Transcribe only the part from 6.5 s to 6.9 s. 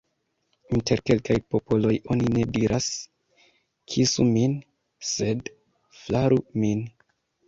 min».